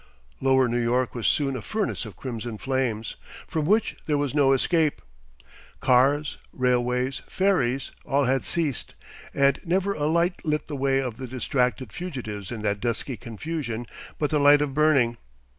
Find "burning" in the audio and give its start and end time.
14.73-15.17